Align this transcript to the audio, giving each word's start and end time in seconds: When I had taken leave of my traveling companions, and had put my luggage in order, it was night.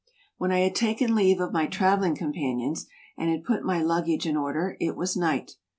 When 0.39 0.51
I 0.51 0.61
had 0.61 0.73
taken 0.73 1.13
leave 1.13 1.39
of 1.39 1.53
my 1.53 1.67
traveling 1.67 2.15
companions, 2.15 2.87
and 3.19 3.29
had 3.29 3.43
put 3.43 3.63
my 3.63 3.83
luggage 3.83 4.25
in 4.25 4.35
order, 4.35 4.75
it 4.79 4.95
was 4.95 5.15
night. 5.15 5.57